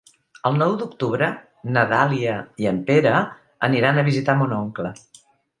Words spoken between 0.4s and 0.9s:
El nou